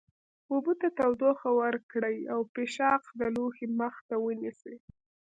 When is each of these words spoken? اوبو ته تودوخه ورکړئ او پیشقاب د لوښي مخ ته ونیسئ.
اوبو 0.51 0.73
ته 0.81 0.87
تودوخه 0.97 1.49
ورکړئ 1.61 2.17
او 2.33 2.39
پیشقاب 2.55 3.01
د 3.19 3.21
لوښي 3.35 3.67
مخ 3.79 3.95
ته 4.07 4.15
ونیسئ. 4.25 4.75